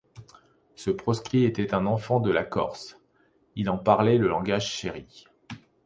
[0.73, 2.97] Ce proscrit était un enfant de la Corse,
[3.55, 5.27] il en parlait le langage chéri!